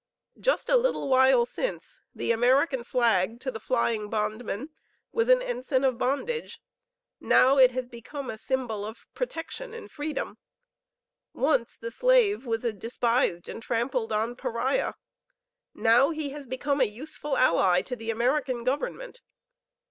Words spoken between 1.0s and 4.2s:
while since the American flag to the flying